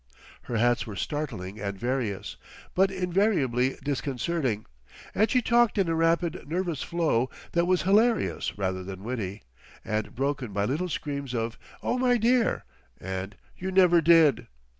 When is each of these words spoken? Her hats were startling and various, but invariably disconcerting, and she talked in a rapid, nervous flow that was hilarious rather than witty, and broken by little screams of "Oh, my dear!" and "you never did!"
Her 0.41 0.57
hats 0.57 0.87
were 0.87 0.95
startling 0.95 1.59
and 1.59 1.77
various, 1.79 2.35
but 2.73 2.89
invariably 2.89 3.77
disconcerting, 3.83 4.65
and 5.13 5.29
she 5.29 5.43
talked 5.43 5.77
in 5.77 5.87
a 5.87 5.93
rapid, 5.93 6.47
nervous 6.49 6.81
flow 6.81 7.29
that 7.51 7.65
was 7.67 7.83
hilarious 7.83 8.57
rather 8.57 8.83
than 8.83 9.03
witty, 9.03 9.43
and 9.85 10.15
broken 10.15 10.53
by 10.53 10.65
little 10.65 10.89
screams 10.89 11.35
of 11.35 11.59
"Oh, 11.83 11.99
my 11.99 12.17
dear!" 12.17 12.63
and 12.99 13.35
"you 13.55 13.71
never 13.71 14.01
did!" 14.01 14.47